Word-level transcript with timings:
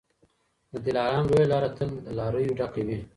د 0.71 0.73
دلارام 0.85 1.25
لویه 1.29 1.47
لاره 1.51 1.69
تل 1.77 1.89
له 2.05 2.11
لاریو 2.19 2.57
ډکه 2.59 2.81
وي. 2.87 2.97